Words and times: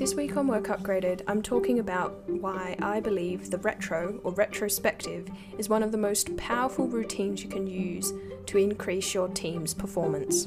This 0.00 0.14
week 0.14 0.38
on 0.38 0.46
Work 0.46 0.68
Upgraded, 0.68 1.20
I'm 1.26 1.42
talking 1.42 1.78
about 1.78 2.26
why 2.26 2.74
I 2.80 3.00
believe 3.00 3.50
the 3.50 3.58
retro 3.58 4.18
or 4.24 4.32
retrospective 4.32 5.28
is 5.58 5.68
one 5.68 5.82
of 5.82 5.92
the 5.92 5.98
most 5.98 6.34
powerful 6.38 6.88
routines 6.88 7.42
you 7.42 7.50
can 7.50 7.66
use 7.66 8.14
to 8.46 8.56
increase 8.56 9.12
your 9.12 9.28
team's 9.28 9.74
performance. 9.74 10.46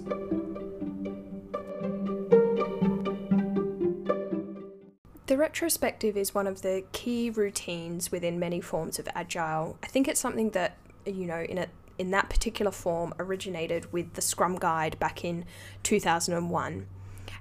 The 5.28 5.38
retrospective 5.38 6.18
is 6.18 6.34
one 6.34 6.48
of 6.48 6.64
the 6.64 6.84
key 6.92 7.30
routines 7.30 8.12
within 8.12 8.40
many 8.40 8.60
forms 8.60 8.98
of 8.98 9.08
agile. 9.14 9.78
I 9.84 9.88
think 9.88 10.08
it's 10.08 10.20
something 10.20 10.50
that, 10.50 10.78
you 11.06 11.28
know, 11.28 11.42
in 11.42 11.60
a 11.60 11.68
in 12.00 12.10
that 12.10 12.28
particular 12.28 12.72
form 12.72 13.14
originated 13.20 13.94
with 13.94 14.16
the 14.16 14.22
Scrum 14.22 14.58
Guide 14.58 14.98
back 14.98 15.24
in 15.24 15.46
2001. 15.84 16.88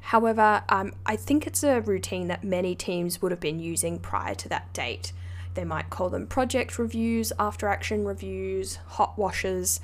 However, 0.03 0.63
um, 0.69 0.93
I 1.07 1.17
think 1.17 1.47
it's 1.47 1.63
a 1.63 1.81
routine 1.81 2.29
that 2.29 2.45
many 2.45 2.75
teams 2.75 3.23
would 3.23 3.31
have 3.31 3.41
been 3.41 3.61
using 3.61 3.99
prior 3.99 4.35
to 4.35 4.49
that 4.51 4.73
date. 4.73 5.13
They 5.55 5.65
might 5.65 5.91
call 5.91 6.11
them 6.11 6.27
project 6.27 6.79
reviews, 6.79 7.33
after 7.39 7.69
action 7.69 8.05
reviews, 8.05 8.77
hot 8.89 9.17
washes. 9.17 9.81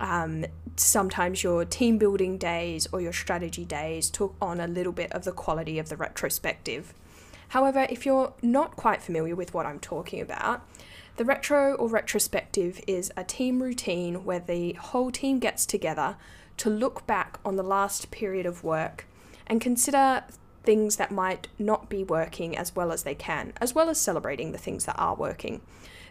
Um, 0.00 0.46
sometimes 0.76 1.42
your 1.42 1.64
team 1.64 1.98
building 1.98 2.38
days 2.38 2.88
or 2.92 3.00
your 3.00 3.12
strategy 3.12 3.64
days 3.64 4.10
took 4.10 4.34
on 4.40 4.58
a 4.58 4.66
little 4.66 4.92
bit 4.92 5.12
of 5.12 5.24
the 5.24 5.32
quality 5.32 5.78
of 5.78 5.88
the 5.88 5.96
retrospective. 5.96 6.94
However, 7.48 7.86
if 7.90 8.06
you're 8.06 8.32
not 8.42 8.76
quite 8.76 9.02
familiar 9.02 9.36
with 9.36 9.52
what 9.52 9.66
I'm 9.66 9.80
talking 9.80 10.20
about, 10.20 10.66
the 11.16 11.24
retro 11.26 11.74
or 11.74 11.88
retrospective 11.88 12.80
is 12.86 13.12
a 13.16 13.22
team 13.22 13.62
routine 13.62 14.24
where 14.24 14.40
the 14.40 14.72
whole 14.72 15.10
team 15.10 15.38
gets 15.38 15.66
together 15.66 16.16
to 16.56 16.70
look 16.70 17.06
back 17.06 17.38
on 17.44 17.56
the 17.56 17.62
last 17.62 18.10
period 18.10 18.46
of 18.46 18.64
work 18.64 19.06
and 19.46 19.60
consider 19.60 20.24
things 20.64 20.96
that 20.96 21.10
might 21.10 21.48
not 21.58 21.88
be 21.88 22.04
working 22.04 22.56
as 22.56 22.74
well 22.74 22.92
as 22.92 23.02
they 23.02 23.14
can, 23.14 23.52
as 23.60 23.74
well 23.74 23.88
as 23.88 24.00
celebrating 24.00 24.52
the 24.52 24.58
things 24.58 24.84
that 24.84 24.98
are 24.98 25.14
working. 25.14 25.60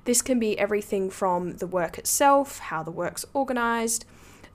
This 0.06 0.22
can 0.22 0.40
be 0.40 0.58
everything 0.58 1.10
from 1.10 1.58
the 1.58 1.68
work 1.68 1.98
itself, 1.98 2.60
how 2.60 2.84
the 2.84 2.92
work's 2.92 3.26
organized, 3.34 4.06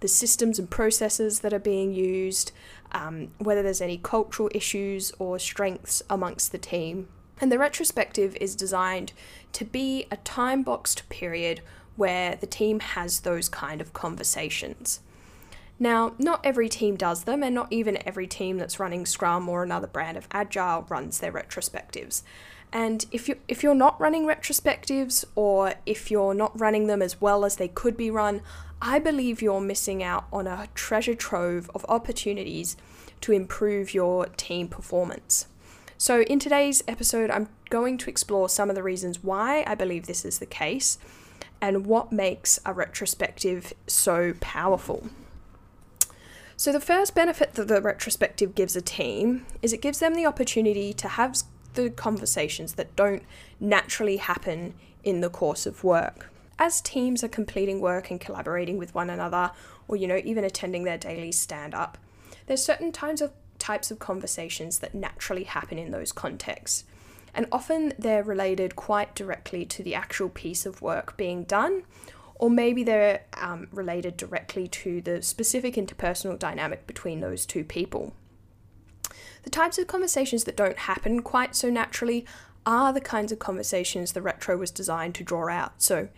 the 0.00 0.08
systems 0.08 0.58
and 0.58 0.68
processes 0.68 1.40
that 1.40 1.52
are 1.52 1.58
being 1.58 1.92
used, 1.92 2.52
um, 2.92 3.28
whether 3.38 3.62
there's 3.62 3.80
any 3.80 3.98
cultural 3.98 4.50
issues 4.54 5.12
or 5.18 5.38
strengths 5.38 6.02
amongst 6.10 6.52
the 6.52 6.58
team. 6.58 7.08
And 7.40 7.52
the 7.52 7.58
retrospective 7.58 8.36
is 8.40 8.56
designed 8.56 9.12
to 9.52 9.64
be 9.64 10.06
a 10.10 10.16
time 10.18 10.62
boxed 10.62 11.08
period 11.08 11.60
where 11.96 12.36
the 12.36 12.46
team 12.46 12.80
has 12.80 13.20
those 13.20 13.48
kind 13.48 13.80
of 13.80 13.92
conversations. 13.92 15.00
Now, 15.78 16.14
not 16.18 16.40
every 16.44 16.68
team 16.68 16.96
does 16.96 17.24
them, 17.24 17.42
and 17.42 17.54
not 17.54 17.70
even 17.70 17.98
every 18.06 18.26
team 18.26 18.56
that's 18.56 18.80
running 18.80 19.04
Scrum 19.04 19.48
or 19.48 19.62
another 19.62 19.86
brand 19.86 20.16
of 20.16 20.26
Agile 20.32 20.86
runs 20.88 21.20
their 21.20 21.32
retrospectives. 21.32 22.22
And 22.72 23.06
if 23.12 23.28
you 23.28 23.36
if 23.46 23.62
you're 23.62 23.74
not 23.74 24.00
running 24.00 24.24
retrospectives 24.26 25.24
or 25.34 25.74
if 25.84 26.10
you're 26.10 26.34
not 26.34 26.58
running 26.58 26.86
them 26.86 27.00
as 27.00 27.20
well 27.20 27.44
as 27.44 27.56
they 27.56 27.68
could 27.68 27.96
be 27.96 28.10
run, 28.10 28.42
I 28.82 28.98
believe 28.98 29.40
you're 29.40 29.60
missing 29.60 30.02
out 30.02 30.26
on 30.32 30.46
a 30.46 30.68
treasure 30.74 31.14
trove 31.14 31.70
of 31.74 31.86
opportunities 31.88 32.76
to 33.22 33.32
improve 33.32 33.94
your 33.94 34.26
team 34.26 34.68
performance. 34.68 35.46
So, 35.98 36.22
in 36.22 36.38
today's 36.38 36.82
episode, 36.86 37.30
I'm 37.30 37.48
going 37.70 37.96
to 37.98 38.10
explore 38.10 38.48
some 38.48 38.68
of 38.68 38.76
the 38.76 38.82
reasons 38.82 39.22
why 39.22 39.64
I 39.66 39.74
believe 39.74 40.06
this 40.06 40.24
is 40.24 40.38
the 40.38 40.46
case 40.46 40.98
and 41.60 41.86
what 41.86 42.12
makes 42.12 42.58
a 42.66 42.74
retrospective 42.74 43.72
so 43.86 44.34
powerful. 44.40 45.08
So, 46.58 46.72
the 46.72 46.80
first 46.80 47.14
benefit 47.14 47.52
that 47.54 47.68
the 47.68 47.82
retrospective 47.82 48.54
gives 48.54 48.76
a 48.76 48.80
team 48.80 49.44
is 49.60 49.74
it 49.74 49.82
gives 49.82 49.98
them 49.98 50.14
the 50.14 50.24
opportunity 50.24 50.94
to 50.94 51.06
have 51.06 51.36
the 51.74 51.90
conversations 51.90 52.74
that 52.74 52.96
don't 52.96 53.22
naturally 53.60 54.16
happen 54.16 54.72
in 55.04 55.20
the 55.20 55.28
course 55.28 55.66
of 55.66 55.84
work. 55.84 56.30
As 56.58 56.80
teams 56.80 57.22
are 57.22 57.28
completing 57.28 57.82
work 57.82 58.10
and 58.10 58.18
collaborating 58.18 58.78
with 58.78 58.94
one 58.94 59.10
another, 59.10 59.50
or 59.86 59.96
you 59.96 60.08
know, 60.08 60.20
even 60.24 60.44
attending 60.44 60.84
their 60.84 60.96
daily 60.96 61.30
stand 61.30 61.74
up, 61.74 61.98
there's 62.46 62.64
certain 62.64 62.90
times 62.90 63.20
of 63.20 63.32
types 63.58 63.90
of 63.90 63.98
conversations 63.98 64.78
that 64.78 64.94
naturally 64.94 65.44
happen 65.44 65.78
in 65.78 65.90
those 65.90 66.10
contexts. 66.10 66.84
And 67.34 67.46
often 67.52 67.92
they're 67.98 68.22
related 68.22 68.76
quite 68.76 69.14
directly 69.14 69.66
to 69.66 69.82
the 69.82 69.94
actual 69.94 70.30
piece 70.30 70.64
of 70.64 70.80
work 70.80 71.18
being 71.18 71.44
done 71.44 71.82
or 72.38 72.50
maybe 72.50 72.84
they're 72.84 73.24
um, 73.34 73.68
related 73.72 74.16
directly 74.16 74.68
to 74.68 75.00
the 75.00 75.22
specific 75.22 75.74
interpersonal 75.74 76.38
dynamic 76.38 76.86
between 76.86 77.20
those 77.20 77.46
two 77.46 77.64
people. 77.64 78.12
The 79.42 79.50
types 79.50 79.78
of 79.78 79.86
conversations 79.86 80.44
that 80.44 80.56
don't 80.56 80.78
happen 80.78 81.22
quite 81.22 81.54
so 81.54 81.70
naturally 81.70 82.26
are 82.66 82.92
the 82.92 83.00
kinds 83.00 83.30
of 83.30 83.38
conversations 83.38 84.12
the 84.12 84.22
retro 84.22 84.56
was 84.56 84.70
designed 84.70 85.14
to 85.14 85.24
draw 85.24 85.48
out. 85.48 85.80
So, 85.80 86.08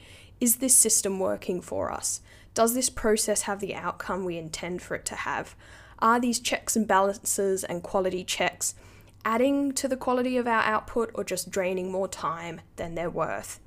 is 0.40 0.56
this 0.56 0.74
system 0.74 1.18
working 1.18 1.60
for 1.60 1.92
us? 1.92 2.20
Does 2.54 2.74
this 2.74 2.90
process 2.90 3.42
have 3.42 3.60
the 3.60 3.74
outcome 3.74 4.24
we 4.24 4.38
intend 4.38 4.82
for 4.82 4.94
it 4.94 5.04
to 5.06 5.14
have? 5.14 5.54
Are 5.98 6.18
these 6.18 6.40
checks 6.40 6.74
and 6.74 6.86
balances 6.86 7.64
and 7.64 7.82
quality 7.82 8.24
checks 8.24 8.74
adding 9.24 9.72
to 9.72 9.88
the 9.88 9.96
quality 9.96 10.36
of 10.36 10.46
our 10.46 10.62
output 10.62 11.10
or 11.14 11.24
just 11.24 11.50
draining 11.50 11.92
more 11.92 12.08
time 12.08 12.60
than 12.76 12.94
they're 12.94 13.10
worth? 13.10 13.60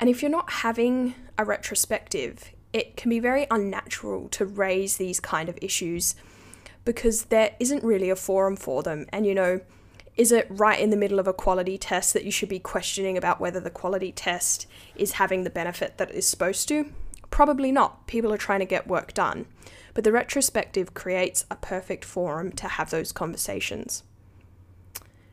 And 0.00 0.08
if 0.08 0.22
you're 0.22 0.30
not 0.30 0.50
having 0.50 1.14
a 1.36 1.44
retrospective, 1.44 2.52
it 2.72 2.96
can 2.96 3.10
be 3.10 3.20
very 3.20 3.46
unnatural 3.50 4.30
to 4.30 4.46
raise 4.46 4.96
these 4.96 5.20
kind 5.20 5.50
of 5.50 5.58
issues 5.60 6.14
because 6.86 7.24
there 7.26 7.54
isn't 7.60 7.84
really 7.84 8.08
a 8.08 8.16
forum 8.16 8.56
for 8.56 8.82
them. 8.82 9.04
And 9.10 9.26
you 9.26 9.34
know, 9.34 9.60
is 10.16 10.32
it 10.32 10.46
right 10.48 10.80
in 10.80 10.88
the 10.88 10.96
middle 10.96 11.18
of 11.18 11.28
a 11.28 11.34
quality 11.34 11.76
test 11.76 12.14
that 12.14 12.24
you 12.24 12.30
should 12.30 12.48
be 12.48 12.58
questioning 12.58 13.18
about 13.18 13.40
whether 13.40 13.60
the 13.60 13.68
quality 13.68 14.10
test 14.10 14.66
is 14.96 15.12
having 15.12 15.44
the 15.44 15.50
benefit 15.50 15.98
that 15.98 16.10
it 16.10 16.16
is 16.16 16.26
supposed 16.26 16.66
to? 16.68 16.90
Probably 17.30 17.70
not. 17.70 18.06
People 18.06 18.32
are 18.32 18.38
trying 18.38 18.60
to 18.60 18.66
get 18.66 18.88
work 18.88 19.12
done. 19.12 19.44
But 19.92 20.04
the 20.04 20.12
retrospective 20.12 20.94
creates 20.94 21.44
a 21.50 21.56
perfect 21.56 22.06
forum 22.06 22.52
to 22.52 22.68
have 22.68 22.90
those 22.90 23.12
conversations. 23.12 24.02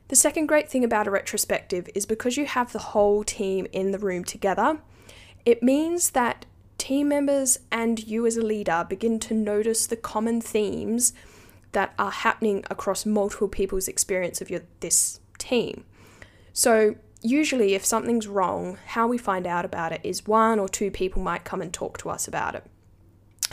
The 0.09 0.16
second 0.16 0.47
great 0.47 0.69
thing 0.69 0.84
about 0.84 1.07
a 1.07 1.12
retrospective 1.12 1.90
is 1.94 2.06
because 2.06 2.38
you 2.38 2.45
have 2.45 2.72
the 2.72 2.79
whole 2.79 3.23
team 3.23 3.68
in 3.72 3.91
the 3.91 4.00
room 4.00 4.23
together, 4.23 4.79
it 5.45 5.62
means 5.62 6.12
that 6.12 6.45
team 6.78 7.09
members 7.09 7.59
and 7.72 8.06
you 8.07 8.25
as 8.25 8.38
a 8.38 8.41
leader 8.41 8.85
begin 8.88 9.19
to 9.19 9.34
notice 9.34 9.85
the 9.88 9.95
common 9.95 10.40
themes 10.40 11.13
that 11.73 11.94
are 12.00 12.12
happening 12.12 12.63
across 12.69 13.06
multiple 13.06 13.47
people's 13.47 13.88
experience 13.88 14.40
of 14.40 14.50
your, 14.50 14.62
this 14.79 15.19
team. 15.38 15.84
So, 16.53 16.95
usually, 17.22 17.74
if 17.74 17.85
something's 17.85 18.28
wrong, 18.28 18.78
how 18.88 19.07
we 19.07 19.18
find 19.18 19.45
out 19.45 19.66
about 19.66 19.91
it 19.91 20.01
is 20.03 20.25
one 20.25 20.59
or 20.59 20.69
two 20.69 20.89
people 20.89 21.22
might 21.22 21.44
come 21.44 21.62
and 21.62 21.74
talk 21.74 21.97
to 22.00 22.09
us 22.09 22.28
about 22.28 22.56
it. 22.56 22.63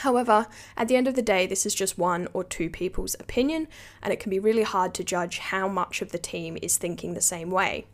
However, 0.04 0.48
at 0.76 0.88
the 0.88 0.97
end 0.97 1.09
of 1.09 1.15
the 1.15 1.22
day, 1.22 1.47
this 1.47 1.65
is 1.65 1.75
just 1.75 1.97
one 1.97 2.28
or 2.34 2.44
two 2.44 2.69
people's 2.69 3.16
opinion, 3.19 3.69
and 4.03 4.12
it 4.12 4.20
can 4.20 4.28
be 4.28 4.38
really 4.38 4.62
hard 4.62 4.92
to 4.94 5.03
judge 5.03 5.38
how 5.38 5.66
much 5.66 6.03
of 6.03 6.12
the 6.12 6.19
team 6.19 6.59
is 6.60 6.76
thinking 6.76 7.15
the 7.15 7.22
same 7.22 7.50
way. 7.50 7.87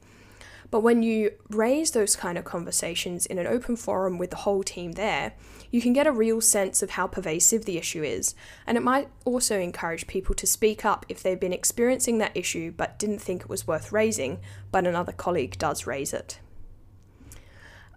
But 0.72 0.81
when 0.81 1.04
you 1.04 1.31
raise 1.50 1.93
those 1.93 2.16
kind 2.16 2.37
of 2.37 2.44
conversations 2.44 3.26
in 3.26 3.38
an 3.38 3.47
open 3.47 3.76
forum 3.76 4.19
with 4.19 4.31
the 4.31 4.38
whole 4.38 4.65
team 4.65 4.93
there, 4.93 5.34
you 5.71 5.81
can 5.81 5.93
get 5.93 6.09
a 6.09 6.12
real 6.12 6.41
sense 6.41 6.82
of 6.82 6.91
how 6.91 7.06
pervasive 7.06 7.65
the 7.65 7.78
issue 7.78 8.03
is, 8.03 8.34
and 8.66 8.77
it 8.77 8.82
might 8.82 9.09
also 9.25 9.60
encourage 9.60 10.09
people 10.09 10.34
to 10.34 10.48
speak 10.48 10.84
up 10.84 11.06
if 11.09 11.22
they've 11.22 11.38
been 11.38 11.53
experiencing 11.53 12.19
that 12.19 12.37
issue 12.37 12.72
but 12.77 12.98
didn't 12.98 13.21
think 13.21 13.42
it 13.42 13.48
was 13.48 13.69
worth 13.69 13.92
raising, 13.92 14.41
but 14.72 14.84
another 14.84 15.12
colleague 15.12 15.56
does 15.59 15.87
raise 15.87 16.12
it. 16.12 16.41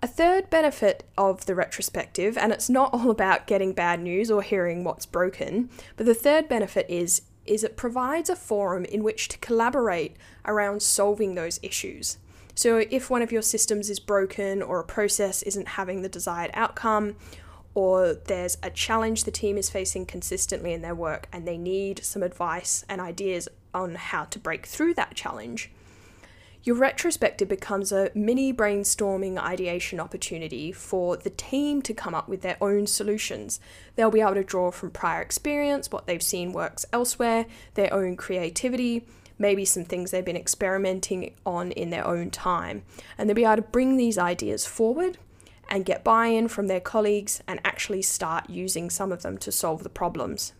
A 0.03 0.08
third 0.08 0.50
benefit 0.50 1.06
of 1.18 1.46
the 1.46 1.56
retrospective, 1.56 2.38
and 2.38 2.52
it's 2.52 2.69
not 2.69 2.94
all 2.94 3.09
about 3.09 3.47
getting 3.47 3.72
bad 3.72 4.02
news 4.02 4.30
or 4.30 4.41
hearing 4.41 4.84
what's 4.84 5.06
broken, 5.06 5.69
but 5.96 6.06
the 6.06 6.14
third 6.14 6.50
benefit 6.50 6.86
is 6.90 7.22
is 7.45 7.63
it 7.63 7.77
provides 7.77 8.30
a 8.30 8.36
forum 8.36 8.83
in 8.83 9.01
which 9.01 9.30
to 9.30 9.38
collaborate 9.38 10.18
around 10.44 10.81
solving 10.81 11.36
those 11.36 11.57
issues. 11.63 12.18
So 12.54 12.83
if 12.92 13.10
one 13.10 13.22
of 13.22 13.31
your 13.31 13.42
systems 13.42 13.89
is 13.89 14.01
broken 14.01 14.62
or 14.62 14.81
a 14.81 14.83
process 14.83 15.42
isn't 15.44 15.69
having 15.69 16.01
the 16.01 16.10
desired 16.10 16.51
outcome 16.54 17.16
or 17.74 18.13
there's 18.13 18.57
a 18.62 18.69
challenge 18.69 19.24
the 19.24 19.31
team 19.31 19.57
is 19.57 19.69
facing 19.69 20.06
consistently 20.06 20.74
in 20.74 20.81
their 20.81 20.95
work 20.95 21.30
and 21.31 21.48
they 21.48 21.57
need 21.57 22.04
some 22.04 22.24
advice 22.24 22.83
and 22.89 23.00
ideas 23.00 23.48
on 23.74 23.95
how 23.95 24.25
to 24.25 24.39
break 24.39 24.66
through 24.66 24.95
that 24.95 25.16
challenge, 25.16 25.72
your 26.63 26.77
retrospective 26.77 27.50
becomes 27.50 27.92
a 27.92 28.10
mini 28.15 28.54
brainstorming 28.54 29.38
ideation 29.38 30.00
opportunity 30.00 30.71
for 30.71 31.18
the 31.18 31.30
team 31.30 31.81
to 31.81 31.94
come 31.94 32.15
up 32.15 32.30
with 32.30 32.42
their 32.42 32.57
own 32.62 32.88
solutions. 32.88 33.60
They'll 33.95 34.12
be 34.12 34.21
able 34.21 34.36
to 34.36 34.44
draw 34.44 34.71
from 34.71 34.92
prior 34.92 35.21
experience, 35.21 35.92
what 35.92 36.07
they've 36.07 36.24
seen 36.24 36.54
works 36.54 36.86
elsewhere, 36.94 37.48
their 37.74 37.94
own 37.94 38.15
creativity, 38.15 39.06
maybe 39.38 39.65
some 39.65 39.83
things 39.83 40.12
they've 40.12 40.24
been 40.24 40.38
experimenting 40.38 41.33
on 41.45 41.71
in 41.71 41.89
their 41.89 42.07
own 42.07 42.31
time. 42.31 42.83
And 43.18 43.27
they'll 43.27 43.36
be 43.36 43.44
able 43.44 43.57
to 43.57 43.62
bring 43.62 43.98
these 43.98 44.18
ideas 44.18 44.65
forward 44.65 45.18
and 45.69 45.86
get 45.86 46.04
buy 46.04 46.27
in 46.27 46.48
from 46.48 46.68
their 46.68 46.80
colleagues 46.80 47.42
and 47.45 47.60
actually 47.65 48.04
start 48.04 48.50
using 48.50 48.89
some 48.89 49.12
of 49.12 49.21
them 49.21 49.38
to 49.39 49.51
solve 49.51 49.83
the 49.83 49.89
problems. 49.89 50.54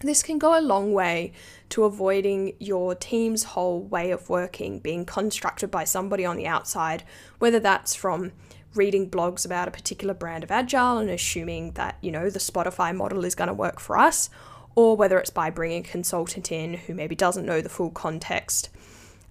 This 0.00 0.22
can 0.22 0.38
go 0.38 0.58
a 0.58 0.60
long 0.60 0.92
way 0.92 1.32
to 1.70 1.84
avoiding 1.84 2.54
your 2.58 2.94
team's 2.94 3.44
whole 3.44 3.82
way 3.82 4.10
of 4.10 4.28
working 4.28 4.78
being 4.78 5.06
constructed 5.06 5.70
by 5.70 5.84
somebody 5.84 6.24
on 6.24 6.36
the 6.36 6.46
outside, 6.46 7.02
whether 7.38 7.58
that's 7.58 7.94
from 7.94 8.32
reading 8.74 9.08
blogs 9.08 9.46
about 9.46 9.68
a 9.68 9.70
particular 9.70 10.12
brand 10.12 10.44
of 10.44 10.50
agile 10.50 10.98
and 10.98 11.08
assuming 11.08 11.72
that, 11.72 11.96
you 12.02 12.12
know, 12.12 12.28
the 12.28 12.38
Spotify 12.38 12.94
model 12.94 13.24
is 13.24 13.34
going 13.34 13.48
to 13.48 13.54
work 13.54 13.80
for 13.80 13.96
us, 13.96 14.28
or 14.74 14.96
whether 14.96 15.18
it's 15.18 15.30
by 15.30 15.48
bringing 15.48 15.82
a 15.82 15.88
consultant 15.88 16.52
in 16.52 16.74
who 16.74 16.92
maybe 16.92 17.14
doesn't 17.14 17.46
know 17.46 17.62
the 17.62 17.70
full 17.70 17.90
context 17.90 18.68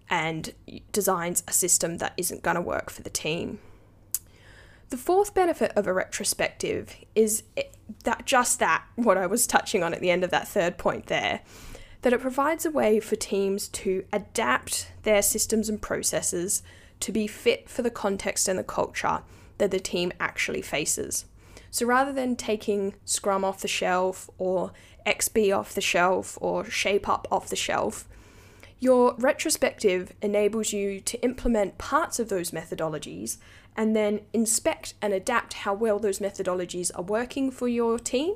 and 0.10 0.54
designs 0.92 1.44
a 1.48 1.52
system 1.52 2.00
that 2.00 2.14
isn't 2.18 2.42
going 2.42 2.56
to 2.56 2.62
work 2.62 2.90
for 2.90 3.04
the 3.04 3.10
team. 3.12 3.60
The 4.90 4.98
fourth 4.98 5.36
benefit 5.36 5.72
of 5.76 5.86
a 5.86 5.94
retrospective 5.94 6.96
is 7.14 7.44
that 8.04 8.26
just 8.26 8.60
that, 8.60 8.86
what 8.96 9.18
I 9.18 9.28
was 9.28 9.48
touching 9.48 9.84
on 9.84 9.94
at 9.94 10.02
the 10.02 10.12
end 10.12 10.24
of 10.24 10.32
that 10.32 10.48
third 10.48 10.78
point 10.78 11.08
there, 11.08 11.42
that 12.02 12.14
it 12.14 12.22
provides 12.22 12.66
a 12.66 12.72
way 12.72 13.00
for 13.00 13.16
teams 13.16 13.68
to 13.70 14.06
adapt 14.14 14.92
their 15.04 15.22
systems 15.22 15.70
and 15.70 15.82
processes 15.82 16.62
to 17.00 17.12
be 17.12 17.28
fit 17.28 17.70
for 17.70 17.82
the 17.82 17.90
context 17.90 18.48
and 18.48 18.58
the 18.58 18.64
culture 18.64 19.22
that 19.58 19.72
the 19.72 19.80
team 19.80 20.12
actually 20.20 20.62
faces. 20.62 21.26
So 21.72 21.86
rather 21.86 22.14
than 22.14 22.36
taking 22.36 22.96
Scrum 23.06 23.44
off 23.44 23.62
the 23.62 23.68
shelf 23.68 24.30
or 24.38 24.72
XP 25.06 25.56
off 25.56 25.74
the 25.74 25.82
shelf 25.82 26.38
or 26.42 26.64
ShapeUp 26.64 27.26
off 27.32 27.50
the 27.50 27.56
shelf, 27.56 28.08
your 28.86 29.16
retrospective 29.18 30.14
enables 30.22 30.72
you 30.72 31.00
to 31.00 31.20
implement 31.24 31.80
parts 31.80 32.20
of 32.20 32.30
those 32.30 32.52
methodologies 32.52 33.38
and 33.76 33.96
then 33.96 34.22
inspect 34.32 34.94
and 35.02 35.12
adapt 35.12 35.54
how 35.54 35.74
well 35.74 35.98
those 35.98 36.20
methodologies 36.20 36.92
are 36.94 37.02
working 37.02 37.50
for 37.50 37.68
your 37.68 37.98
team 37.98 38.36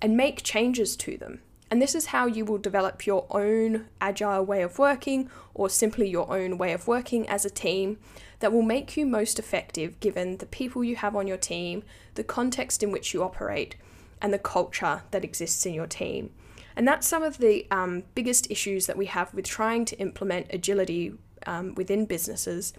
and 0.00 0.16
make 0.16 0.44
changes 0.44 0.94
to 0.94 1.16
them. 1.16 1.40
And 1.72 1.82
this 1.82 1.96
is 1.96 2.06
how 2.06 2.26
you 2.26 2.44
will 2.44 2.58
develop 2.58 3.04
your 3.04 3.26
own 3.30 3.86
agile 4.00 4.44
way 4.44 4.62
of 4.62 4.78
working 4.78 5.28
or 5.54 5.68
simply 5.68 6.08
your 6.08 6.32
own 6.32 6.56
way 6.56 6.72
of 6.72 6.86
working 6.86 7.28
as 7.28 7.44
a 7.44 7.50
team 7.50 7.98
that 8.38 8.52
will 8.52 8.62
make 8.62 8.96
you 8.96 9.04
most 9.04 9.40
effective 9.40 9.98
given 9.98 10.36
the 10.36 10.46
people 10.46 10.84
you 10.84 10.94
have 10.94 11.16
on 11.16 11.26
your 11.26 11.36
team, 11.36 11.82
the 12.14 12.22
context 12.22 12.84
in 12.84 12.92
which 12.92 13.12
you 13.12 13.24
operate, 13.24 13.74
and 14.22 14.32
the 14.32 14.38
culture 14.38 15.02
that 15.10 15.24
exists 15.24 15.66
in 15.66 15.74
your 15.74 15.88
team. 15.88 16.30
And 16.76 16.86
that's 16.86 17.06
some 17.06 17.22
of 17.22 17.38
the 17.38 17.66
um, 17.70 18.04
biggest 18.14 18.50
issues 18.50 18.86
that 18.86 18.96
we 18.96 19.06
have 19.06 19.32
with 19.34 19.46
trying 19.46 19.84
to 19.86 19.96
implement 19.98 20.46
agility 20.50 21.14
um, 21.46 21.74
within 21.74 22.06
businesses 22.06 22.72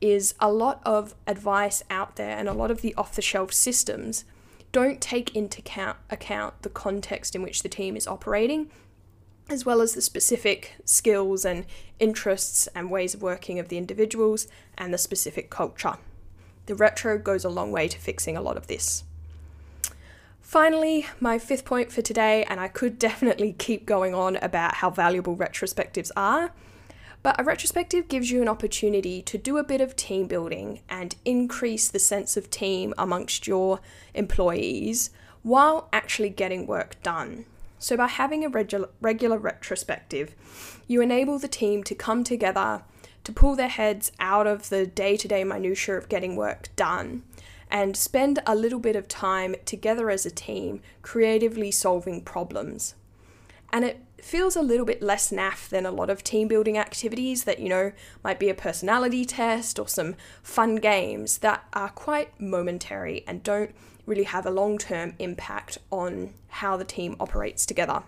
is 0.00 0.34
a 0.40 0.52
lot 0.52 0.80
of 0.84 1.14
advice 1.26 1.82
out 1.90 2.16
there 2.16 2.36
and 2.36 2.48
a 2.48 2.52
lot 2.52 2.70
of 2.70 2.82
the 2.82 2.94
off 2.94 3.14
the 3.14 3.22
shelf 3.22 3.52
systems 3.52 4.24
don't 4.72 5.00
take 5.00 5.34
into 5.34 5.60
account, 5.60 5.96
account 6.10 6.62
the 6.62 6.68
context 6.68 7.34
in 7.34 7.42
which 7.42 7.62
the 7.62 7.68
team 7.68 7.96
is 7.96 8.06
operating, 8.06 8.70
as 9.48 9.64
well 9.64 9.80
as 9.80 9.94
the 9.94 10.02
specific 10.02 10.74
skills 10.84 11.44
and 11.44 11.64
interests 11.98 12.66
and 12.74 12.90
ways 12.90 13.14
of 13.14 13.22
working 13.22 13.58
of 13.58 13.68
the 13.68 13.78
individuals 13.78 14.48
and 14.76 14.92
the 14.92 14.98
specific 14.98 15.48
culture. 15.48 15.94
The 16.66 16.74
retro 16.74 17.16
goes 17.16 17.44
a 17.44 17.48
long 17.48 17.72
way 17.72 17.88
to 17.88 17.98
fixing 17.98 18.36
a 18.36 18.42
lot 18.42 18.56
of 18.56 18.66
this. 18.66 19.04
Finally, 20.46 21.04
my 21.18 21.40
fifth 21.40 21.64
point 21.64 21.90
for 21.90 22.02
today, 22.02 22.44
and 22.44 22.60
I 22.60 22.68
could 22.68 23.00
definitely 23.00 23.56
keep 23.58 23.84
going 23.84 24.14
on 24.14 24.36
about 24.36 24.74
how 24.74 24.90
valuable 24.90 25.36
retrospectives 25.36 26.12
are, 26.16 26.52
but 27.24 27.40
a 27.40 27.42
retrospective 27.42 28.06
gives 28.06 28.30
you 28.30 28.42
an 28.42 28.48
opportunity 28.48 29.20
to 29.22 29.38
do 29.38 29.58
a 29.58 29.64
bit 29.64 29.80
of 29.80 29.96
team 29.96 30.28
building 30.28 30.82
and 30.88 31.16
increase 31.24 31.88
the 31.88 31.98
sense 31.98 32.36
of 32.36 32.48
team 32.48 32.94
amongst 32.96 33.48
your 33.48 33.80
employees 34.14 35.10
while 35.42 35.88
actually 35.92 36.30
getting 36.30 36.64
work 36.64 36.94
done. 37.02 37.44
So, 37.80 37.96
by 37.96 38.06
having 38.06 38.44
a 38.44 38.48
regular, 38.48 38.88
regular 39.00 39.38
retrospective, 39.38 40.36
you 40.86 41.00
enable 41.00 41.40
the 41.40 41.48
team 41.48 41.82
to 41.82 41.94
come 41.96 42.22
together 42.22 42.84
to 43.24 43.32
pull 43.32 43.56
their 43.56 43.66
heads 43.66 44.12
out 44.20 44.46
of 44.46 44.68
the 44.68 44.86
day 44.86 45.16
to 45.16 45.26
day 45.26 45.42
minutiae 45.42 45.96
of 45.96 46.08
getting 46.08 46.36
work 46.36 46.68
done 46.76 47.24
and 47.70 47.96
spend 47.96 48.40
a 48.46 48.54
little 48.54 48.78
bit 48.78 48.96
of 48.96 49.08
time 49.08 49.56
together 49.64 50.10
as 50.10 50.24
a 50.24 50.30
team 50.30 50.80
creatively 51.02 51.70
solving 51.70 52.20
problems. 52.20 52.94
And 53.72 53.84
it 53.84 54.00
feels 54.20 54.56
a 54.56 54.62
little 54.62 54.86
bit 54.86 55.02
less 55.02 55.30
naff 55.30 55.68
than 55.68 55.84
a 55.84 55.90
lot 55.90 56.10
of 56.10 56.24
team 56.24 56.48
building 56.48 56.78
activities 56.78 57.44
that, 57.44 57.58
you 57.58 57.68
know, 57.68 57.92
might 58.24 58.38
be 58.38 58.48
a 58.48 58.54
personality 58.54 59.24
test 59.24 59.78
or 59.78 59.88
some 59.88 60.14
fun 60.42 60.76
games 60.76 61.38
that 61.38 61.64
are 61.72 61.90
quite 61.90 62.40
momentary 62.40 63.24
and 63.26 63.42
don't 63.42 63.74
really 64.06 64.24
have 64.24 64.46
a 64.46 64.50
long 64.50 64.78
term 64.78 65.14
impact 65.18 65.78
on 65.90 66.32
how 66.48 66.76
the 66.76 66.84
team 66.84 67.16
operates 67.20 67.66
together. 67.66 68.02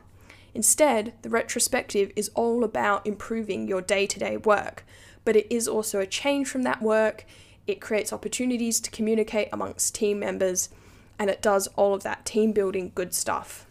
Instead, 0.55 1.12
the 1.22 1.28
retrospective 1.28 2.10
is 2.16 2.31
all 2.34 2.64
about 2.64 3.06
improving 3.06 3.69
your 3.69 3.82
day 3.82 4.06
to 4.06 4.19
day 4.19 4.37
work, 4.37 4.84
but 5.25 5.37
it 5.37 5.46
is 5.50 5.69
also 5.69 6.00
a 6.00 6.06
change 6.06 6.49
from 6.49 6.62
that 6.62 6.81
work. 6.81 7.26
It 7.69 7.82
creates 7.82 8.15
opportunities 8.15 8.81
to 8.81 8.91
communicate 8.91 9.50
amongst 9.53 9.94
team 9.94 10.19
members, 10.19 10.70
and 11.19 11.29
it 11.29 11.43
does 11.43 11.69
all 11.76 11.93
of 11.93 12.03
that 12.03 12.25
team 12.25 12.53
building 12.53 12.93
good 12.94 13.15
stuff. 13.15 13.67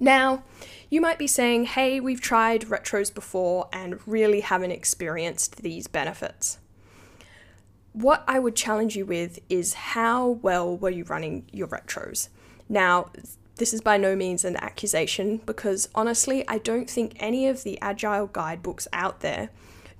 Now, 0.00 0.44
you 0.88 1.02
might 1.02 1.18
be 1.18 1.26
saying, 1.26 1.66
hey, 1.66 2.00
we've 2.00 2.22
tried 2.22 2.62
retros 2.62 3.14
before 3.14 3.68
and 3.70 4.00
really 4.08 4.40
haven't 4.40 4.70
experienced 4.70 5.58
these 5.58 5.88
benefits. 5.88 6.58
What 7.92 8.24
I 8.26 8.38
would 8.38 8.56
challenge 8.56 8.96
you 8.96 9.04
with 9.04 9.40
is 9.50 9.74
how 9.74 10.38
well 10.42 10.74
were 10.74 10.88
you 10.88 11.04
running 11.04 11.44
your 11.52 11.66
retros? 11.66 12.28
Now, 12.66 13.10
this 13.56 13.74
is 13.74 13.82
by 13.82 13.98
no 13.98 14.16
means 14.16 14.42
an 14.42 14.56
accusation 14.56 15.42
because 15.44 15.90
honestly, 15.94 16.48
I 16.48 16.56
don't 16.56 16.88
think 16.88 17.16
any 17.20 17.46
of 17.46 17.62
the 17.62 17.78
agile 17.82 18.28
guidebooks 18.28 18.88
out 18.94 19.20
there 19.20 19.50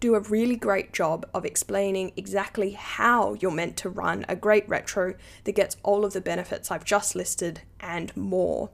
do 0.00 0.14
a 0.14 0.20
really 0.20 0.56
great 0.56 0.92
job 0.92 1.26
of 1.32 1.44
explaining 1.44 2.12
exactly 2.16 2.70
how 2.72 3.34
you're 3.34 3.50
meant 3.50 3.76
to 3.76 3.88
run 3.90 4.24
a 4.28 4.34
great 4.34 4.68
retro 4.68 5.14
that 5.44 5.52
gets 5.52 5.76
all 5.82 6.04
of 6.04 6.14
the 6.14 6.20
benefits 6.20 6.70
I've 6.70 6.84
just 6.84 7.14
listed 7.14 7.60
and 7.78 8.16
more. 8.16 8.70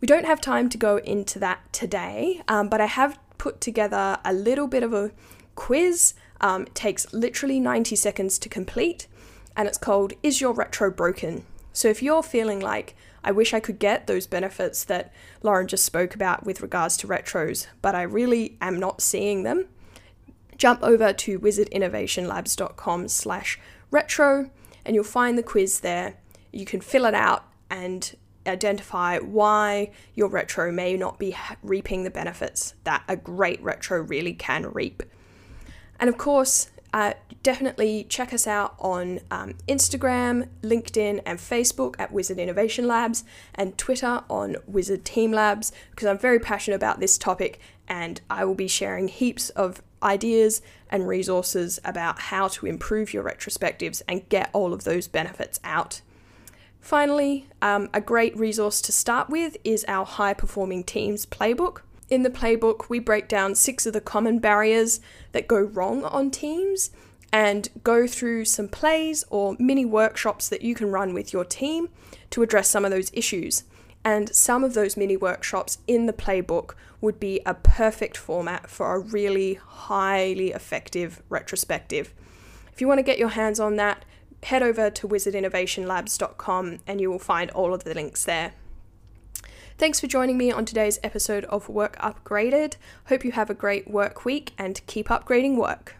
We 0.00 0.06
don't 0.06 0.26
have 0.26 0.40
time 0.40 0.68
to 0.70 0.78
go 0.78 0.98
into 0.98 1.40
that 1.40 1.72
today, 1.72 2.40
um, 2.46 2.68
but 2.68 2.80
I 2.80 2.86
have 2.86 3.18
put 3.36 3.60
together 3.60 4.18
a 4.24 4.32
little 4.32 4.68
bit 4.68 4.84
of 4.84 4.94
a 4.94 5.10
quiz. 5.56 6.14
Um, 6.40 6.62
it 6.62 6.74
takes 6.74 7.12
literally 7.12 7.58
90 7.58 7.96
seconds 7.96 8.38
to 8.38 8.48
complete, 8.48 9.08
and 9.56 9.66
it's 9.66 9.78
called 9.78 10.12
Is 10.22 10.40
Your 10.40 10.52
Retro 10.52 10.90
Broken? 10.90 11.44
So 11.72 11.88
if 11.88 12.00
you're 12.00 12.22
feeling 12.22 12.60
like, 12.60 12.94
I 13.24 13.32
wish 13.32 13.52
I 13.52 13.60
could 13.60 13.80
get 13.80 14.06
those 14.06 14.28
benefits 14.28 14.84
that 14.84 15.12
Lauren 15.42 15.66
just 15.66 15.84
spoke 15.84 16.14
about 16.14 16.46
with 16.46 16.60
regards 16.60 16.96
to 16.98 17.08
retros, 17.08 17.66
but 17.82 17.96
I 17.96 18.02
really 18.02 18.56
am 18.60 18.78
not 18.78 19.00
seeing 19.00 19.42
them, 19.42 19.66
jump 20.58 20.82
over 20.82 21.12
to 21.12 21.38
wizardinnovationlabs.com 21.38 23.08
slash 23.08 23.58
retro 23.90 24.50
and 24.84 24.94
you'll 24.94 25.04
find 25.04 25.38
the 25.38 25.42
quiz 25.42 25.80
there. 25.80 26.16
You 26.52 26.64
can 26.64 26.80
fill 26.80 27.06
it 27.06 27.14
out 27.14 27.44
and 27.70 28.14
identify 28.46 29.18
why 29.18 29.90
your 30.14 30.28
retro 30.28 30.72
may 30.72 30.96
not 30.96 31.18
be 31.18 31.36
reaping 31.62 32.04
the 32.04 32.10
benefits 32.10 32.74
that 32.84 33.02
a 33.08 33.16
great 33.16 33.62
retro 33.62 34.00
really 34.00 34.32
can 34.32 34.70
reap. 34.72 35.02
And 36.00 36.08
of 36.08 36.16
course, 36.16 36.70
uh, 36.92 37.12
definitely 37.42 38.06
check 38.08 38.32
us 38.32 38.46
out 38.46 38.74
on 38.78 39.20
um, 39.30 39.54
Instagram, 39.68 40.48
LinkedIn, 40.62 41.20
and 41.26 41.38
Facebook 41.38 41.96
at 41.98 42.12
Wizard 42.12 42.38
Innovation 42.38 42.86
Labs, 42.86 43.24
and 43.54 43.76
Twitter 43.76 44.22
on 44.30 44.56
Wizard 44.66 45.04
Team 45.04 45.32
Labs, 45.32 45.70
because 45.90 46.06
I'm 46.06 46.18
very 46.18 46.38
passionate 46.38 46.76
about 46.76 46.98
this 46.98 47.18
topic 47.18 47.60
and 47.86 48.20
I 48.30 48.44
will 48.44 48.54
be 48.54 48.68
sharing 48.68 49.08
heaps 49.08 49.50
of 49.50 49.82
ideas 50.02 50.62
and 50.90 51.08
resources 51.08 51.78
about 51.84 52.18
how 52.18 52.48
to 52.48 52.66
improve 52.66 53.12
your 53.12 53.24
retrospectives 53.24 54.02
and 54.08 54.28
get 54.28 54.50
all 54.52 54.72
of 54.72 54.84
those 54.84 55.08
benefits 55.08 55.60
out. 55.64 56.00
Finally, 56.80 57.46
um, 57.60 57.90
a 57.92 58.00
great 58.00 58.36
resource 58.36 58.80
to 58.80 58.92
start 58.92 59.28
with 59.28 59.56
is 59.64 59.84
our 59.88 60.06
High 60.06 60.34
Performing 60.34 60.84
Teams 60.84 61.26
Playbook. 61.26 61.80
In 62.08 62.22
the 62.22 62.30
playbook, 62.30 62.88
we 62.88 62.98
break 62.98 63.28
down 63.28 63.54
six 63.54 63.84
of 63.84 63.92
the 63.92 64.00
common 64.00 64.38
barriers 64.38 65.00
that 65.32 65.48
go 65.48 65.58
wrong 65.58 66.04
on 66.04 66.30
teams 66.30 66.90
and 67.32 67.68
go 67.84 68.06
through 68.06 68.46
some 68.46 68.68
plays 68.68 69.24
or 69.28 69.56
mini 69.58 69.84
workshops 69.84 70.48
that 70.48 70.62
you 70.62 70.74
can 70.74 70.90
run 70.90 71.12
with 71.12 71.32
your 71.32 71.44
team 71.44 71.90
to 72.30 72.42
address 72.42 72.68
some 72.68 72.84
of 72.84 72.90
those 72.90 73.10
issues. 73.12 73.64
And 74.08 74.34
some 74.34 74.64
of 74.64 74.72
those 74.72 74.96
mini 74.96 75.18
workshops 75.18 75.76
in 75.86 76.06
the 76.06 76.14
playbook 76.14 76.72
would 77.02 77.20
be 77.20 77.42
a 77.44 77.52
perfect 77.52 78.16
format 78.16 78.70
for 78.70 78.94
a 78.94 78.98
really 78.98 79.60
highly 79.62 80.50
effective 80.50 81.22
retrospective. 81.28 82.14
If 82.72 82.80
you 82.80 82.88
want 82.88 83.00
to 83.00 83.02
get 83.02 83.18
your 83.18 83.28
hands 83.28 83.60
on 83.60 83.76
that, 83.76 84.06
head 84.44 84.62
over 84.62 84.88
to 84.88 85.06
wizardinnovationlabs.com 85.06 86.78
and 86.86 87.00
you 87.02 87.10
will 87.10 87.18
find 87.18 87.50
all 87.50 87.74
of 87.74 87.84
the 87.84 87.92
links 87.92 88.24
there. 88.24 88.54
Thanks 89.76 90.00
for 90.00 90.06
joining 90.06 90.38
me 90.38 90.50
on 90.50 90.64
today's 90.64 90.98
episode 91.02 91.44
of 91.44 91.68
Work 91.68 91.98
Upgraded. 91.98 92.76
Hope 93.08 93.26
you 93.26 93.32
have 93.32 93.50
a 93.50 93.54
great 93.54 93.90
work 93.90 94.24
week 94.24 94.52
and 94.56 94.80
keep 94.86 95.08
upgrading 95.08 95.56
work. 95.56 95.96